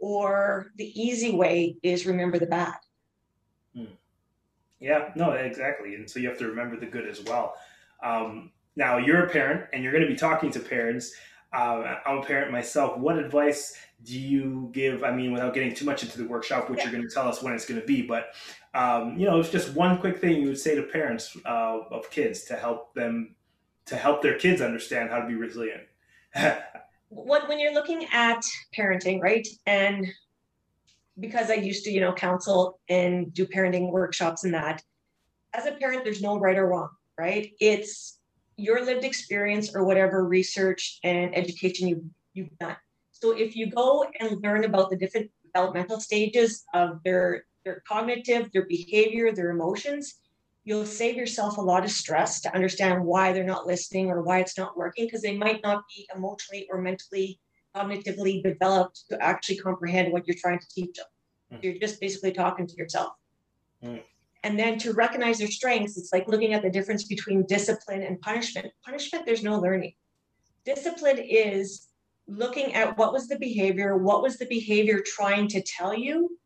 [0.00, 2.74] or the easy way is remember the bad.
[3.74, 3.84] Hmm.
[4.80, 5.94] Yeah, no, exactly.
[5.94, 7.54] And so you have to remember the good as well.
[8.02, 11.12] Um, now you're a parent and you're going to be talking to parents
[11.52, 12.98] uh, I'm a parent myself.
[12.98, 15.02] What advice do you give?
[15.02, 16.84] I mean, without getting too much into the workshop, which yeah.
[16.84, 18.34] you're going to tell us when it's going to be, but
[18.74, 22.10] um, you know, it's just one quick thing you would say to parents uh, of
[22.10, 23.34] kids to help them
[23.88, 25.82] to help their kids understand how to be resilient.
[27.08, 28.44] when, when you're looking at
[28.76, 30.06] parenting, right, and
[31.20, 34.82] because I used to, you know, counsel and do parenting workshops and that,
[35.54, 37.50] as a parent, there's no right or wrong, right?
[37.60, 38.18] It's
[38.56, 42.76] your lived experience or whatever research and education you've, you've done.
[43.10, 48.52] So if you go and learn about the different developmental stages of their, their cognitive,
[48.52, 50.20] their behavior, their emotions,
[50.68, 54.38] you'll save yourself a lot of stress to understand why they're not listening or why
[54.38, 57.40] it's not working because they might not be emotionally or mentally
[57.74, 61.06] cognitively developed to actually comprehend what you're trying to teach them.
[61.54, 61.64] Mm.
[61.64, 63.14] You're just basically talking to yourself.
[63.82, 64.02] Mm.
[64.44, 68.20] And then to recognize their strengths, it's like looking at the difference between discipline and
[68.20, 68.66] punishment.
[68.84, 69.94] Punishment, there's no learning.
[70.66, 71.88] Discipline is
[72.26, 76.38] looking at what was the behavior, what was the behavior trying to tell you,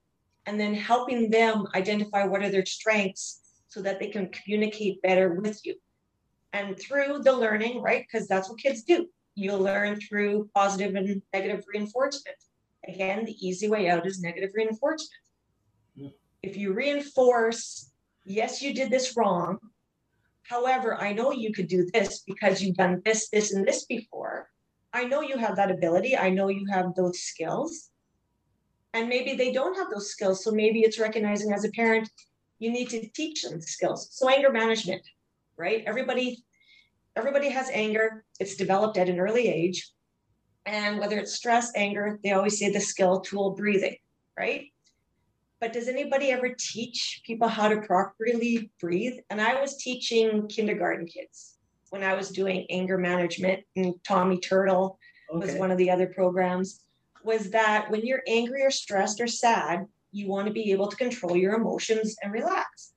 [0.46, 3.41] and then helping them identify what are their strengths
[3.72, 5.74] so that they can communicate better with you.
[6.52, 8.04] And through the learning, right?
[8.06, 9.08] Because that's what kids do.
[9.34, 12.36] You'll learn through positive and negative reinforcement.
[12.86, 15.22] Again, the easy way out is negative reinforcement
[16.42, 17.90] if you reinforce,
[18.24, 19.58] yes, you did this wrong.
[20.42, 24.50] However, I know you could do this because you've done this, this, and this before.
[24.92, 26.16] I know you have that ability.
[26.16, 27.90] I know you have those skills.
[28.92, 30.44] And maybe they don't have those skills.
[30.44, 32.10] So maybe it's recognizing as a parent,
[32.62, 34.08] you need to teach them skills.
[34.12, 35.02] So anger management,
[35.56, 35.82] right?
[35.86, 36.44] Everybody,
[37.16, 38.24] everybody has anger.
[38.40, 39.90] It's developed at an early age.
[40.64, 43.96] And whether it's stress, anger, they always say the skill tool breathing,
[44.38, 44.72] right?
[45.62, 49.20] but does anybody ever teach people how to properly breathe?
[49.30, 51.58] And I was teaching kindergarten kids
[51.90, 54.98] when I was doing anger management, and Tommy Turtle
[55.32, 55.46] okay.
[55.46, 56.80] was one of the other programs.
[57.22, 60.96] Was that when you're angry or stressed or sad, you want to be able to
[60.96, 62.92] control your emotions and relax.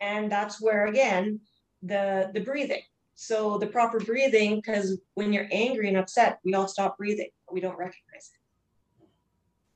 [0.00, 1.40] And that's where again
[1.82, 2.82] the the breathing.
[3.14, 7.60] So the proper breathing, because when you're angry and upset, we all stop breathing, we
[7.60, 9.06] don't recognize it.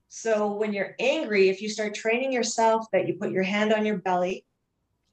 [0.08, 3.84] So when you're angry, if you start training yourself that you put your hand on
[3.84, 4.46] your belly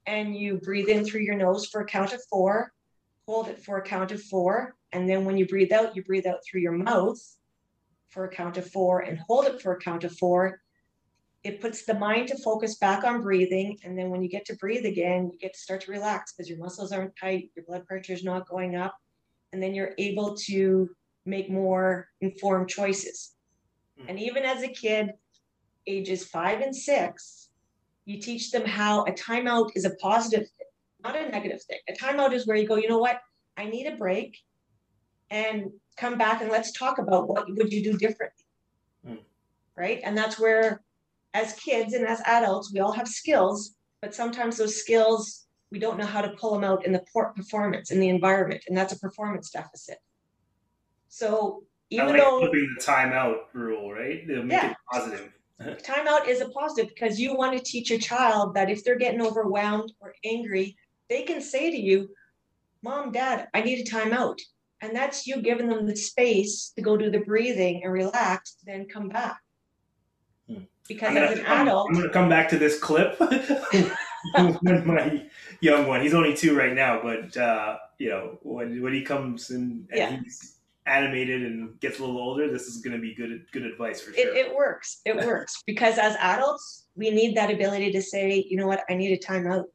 [0.06, 2.72] and you breathe in through your nose for a count of four,
[3.28, 6.26] hold it for a count of four, and then when you breathe out, you breathe
[6.26, 7.20] out through your mouth
[8.10, 10.62] for a count of four and hold it for a count of four.
[11.44, 13.78] It puts the mind to focus back on breathing.
[13.84, 16.50] And then when you get to breathe again, you get to start to relax because
[16.50, 18.96] your muscles aren't tight, your blood pressure is not going up.
[19.52, 20.90] And then you're able to
[21.26, 23.34] make more informed choices.
[24.00, 24.06] Mm.
[24.10, 25.12] And even as a kid,
[25.86, 27.50] ages five and six,
[28.06, 30.68] you teach them how a timeout is a positive thing,
[31.04, 31.80] not a negative thing.
[31.90, 33.22] A timeout is where you go, you know what?
[33.58, 34.38] I need a break
[35.30, 38.46] and come back and let's talk about what would you do differently.
[39.08, 39.20] Mm.
[39.78, 40.02] Right.
[40.04, 40.82] And that's where
[41.34, 45.98] as kids and as adults, we all have skills, but sometimes those skills we don't
[45.98, 47.04] know how to pull them out in the
[47.36, 49.98] performance in the environment, and that's a performance deficit.
[51.10, 54.28] So even like though flipping the timeout rule, right?
[54.28, 54.72] They'll make yeah.
[54.72, 55.32] it positive.
[55.62, 59.22] timeout is a positive because you want to teach a child that if they're getting
[59.22, 60.76] overwhelmed or angry,
[61.10, 62.10] they can say to you,
[62.84, 64.40] Mom, Dad, I need a timeout.
[64.82, 68.88] And that's you giving them the space to go do the breathing and relax, then
[68.88, 69.38] come back.
[70.88, 73.20] Because as an adult, I'm going to come back to this clip
[74.36, 75.26] when my
[75.62, 79.50] young one, he's only two right now, but uh, you know, when when he comes
[79.50, 80.20] in and yeah.
[80.22, 84.02] he's animated and gets a little older, this is going to be good good advice
[84.02, 84.28] for sure.
[84.28, 85.02] It, it works.
[85.06, 88.96] It works because as adults, we need that ability to say, you know what, I
[88.96, 89.66] need a timeout.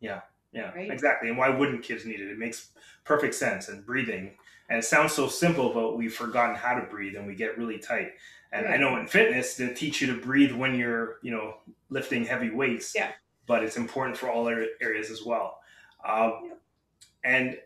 [0.00, 0.20] Yeah.
[0.52, 0.90] Yeah, right?
[0.90, 1.28] exactly.
[1.28, 2.30] And why wouldn't kids need it?
[2.30, 2.70] It makes
[3.04, 3.68] perfect sense.
[3.68, 4.32] And breathing,
[4.70, 7.78] and it sounds so simple, but we've forgotten how to breathe, and we get really
[7.78, 8.12] tight.
[8.58, 8.68] And.
[8.68, 11.56] I know in fitness they teach you to breathe when you're, you know,
[11.90, 12.94] lifting heavy weights.
[12.94, 13.10] Yeah.
[13.46, 15.60] But it's important for all areas as well.
[16.06, 16.52] Um, yeah.
[17.24, 17.58] And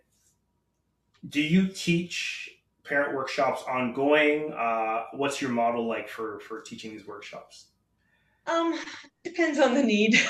[1.28, 2.50] do you teach
[2.84, 4.52] parent workshops ongoing?
[4.52, 7.66] Uh, what's your model like for for teaching these workshops?
[8.46, 8.78] Um,
[9.22, 10.18] depends on the need.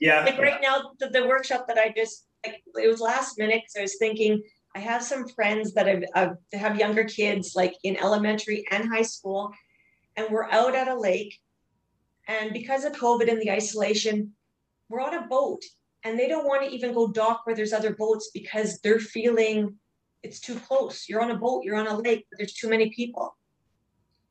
[0.00, 0.24] Yeah.
[0.24, 3.76] like right now, the, the, workshop that I just like, it was last minute because
[3.78, 4.42] I was thinking
[4.74, 9.02] I have some friends that have uh, have younger kids like in elementary and high
[9.02, 9.52] school,
[10.16, 11.38] and we're out at a lake,
[12.28, 14.32] and because of COVID and the isolation,
[14.88, 15.62] we're on a boat,
[16.04, 19.76] and they don't want to even go dock where there's other boats because they're feeling
[20.22, 21.06] it's too close.
[21.08, 23.36] You're on a boat, you're on a lake, but there's too many people.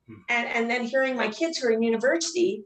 [0.07, 0.15] Hmm.
[0.29, 2.63] And and then hearing my kids who are in university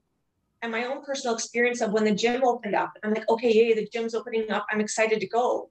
[0.61, 2.93] and my own personal experience of when the gym opened up.
[3.03, 4.65] I'm like, okay, yay, the gym's opening up.
[4.71, 5.69] I'm excited to go.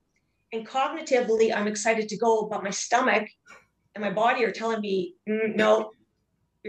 [0.52, 3.28] And cognitively, I'm excited to go, but my stomach
[3.94, 5.90] and my body are telling me, mm, no,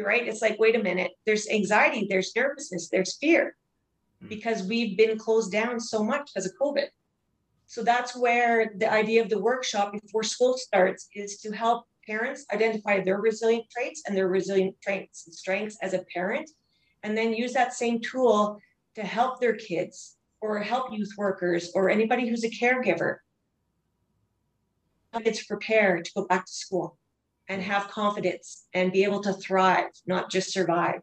[0.06, 0.28] right.
[0.28, 3.56] It's like, wait a minute, there's anxiety, there's nervousness, there's fear
[4.22, 4.28] hmm.
[4.28, 6.88] because we've been closed down so much because of COVID.
[7.68, 12.46] So that's where the idea of the workshop before school starts is to help parents
[12.54, 16.50] identify their resilient traits and their resilient traits and strengths as a parent
[17.04, 18.58] and then use that same tool
[18.96, 23.18] to help their kids or help youth workers or anybody who's a caregiver
[25.24, 26.98] kids prepare to go back to school
[27.50, 31.02] and have confidence and be able to thrive not just survive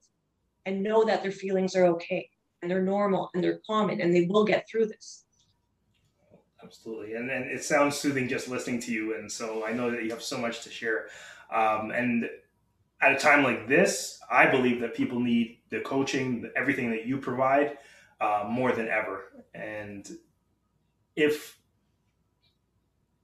[0.66, 2.28] and know that their feelings are okay
[2.62, 5.24] and they're normal and they're common and they will get through this.
[6.62, 10.03] Absolutely and, and it sounds soothing just listening to you and so i know that
[10.03, 11.09] you have so much to share.
[11.53, 12.28] Um, and
[13.05, 17.18] at a time like this, I believe that people need the coaching, everything that you
[17.18, 17.78] provide,
[18.20, 19.45] uh, more than ever.
[19.55, 20.11] And
[21.14, 21.59] if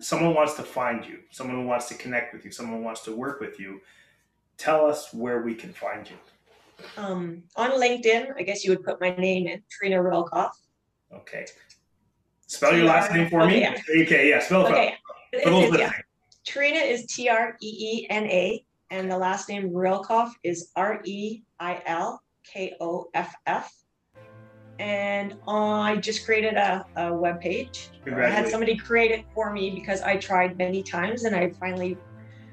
[0.00, 3.40] someone wants to find you, someone wants to connect with you, someone wants to work
[3.40, 3.80] with you,
[4.56, 6.16] tell us where we can find you.
[6.96, 10.52] Um, on LinkedIn, I guess you would put my name in, Treena Reilkoff.
[11.14, 11.46] Okay.
[12.46, 13.68] Spell your last name for me.
[14.02, 14.94] Okay, yeah, spell it okay.
[15.44, 15.90] For those.
[16.46, 21.00] Treena is T R E E N A and the last name Reilkoff is R
[21.04, 23.72] E I L K O F F.
[24.80, 27.90] And I just created a, a web page.
[28.06, 31.98] I had somebody create it for me because I tried many times and I finally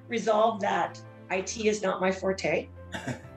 [0.10, 1.00] resolved that
[1.32, 2.68] IT is not my forte.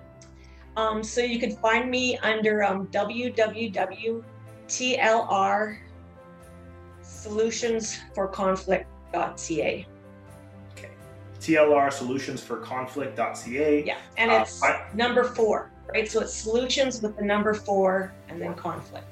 [0.76, 4.24] um, so you can find me under um, www.tlr
[7.02, 9.86] solutionsforconflict.ca.
[11.40, 13.84] TLR Solutions for Conflict.ca.
[13.84, 16.10] Yeah, and uh, it's uh, number four, right?
[16.10, 19.06] So it's solutions with the number four and then conflict.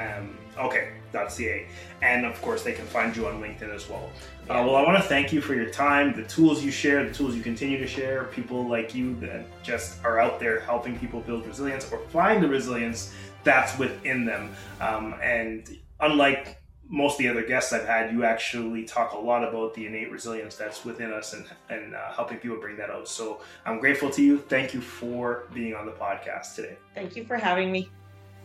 [0.00, 1.66] Um, okay, .ca.
[2.00, 4.10] And of course, they can find you on LinkedIn as well.
[4.50, 4.60] Uh, yeah.
[4.60, 7.14] Uh, well, I want to thank you for your time, the tools you share, the
[7.14, 11.20] tools you continue to share, people like you that just are out there helping people
[11.20, 14.54] build resilience or find the resilience that's within them.
[14.80, 16.61] Um, and unlike
[16.92, 20.12] most of the other guests I've had, you actually talk a lot about the innate
[20.12, 23.08] resilience that's within us and, and uh, helping people bring that out.
[23.08, 24.38] So I'm grateful to you.
[24.38, 26.76] Thank you for being on the podcast today.
[26.94, 27.88] Thank you for having me.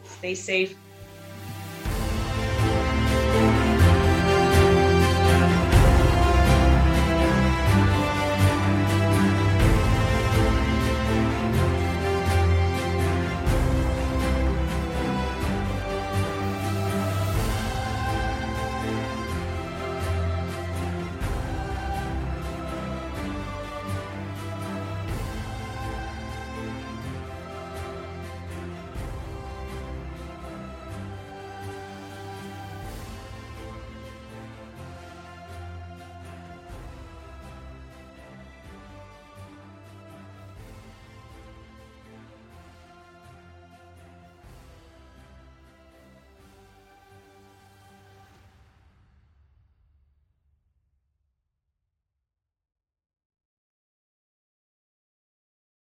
[0.06, 0.78] Stay safe.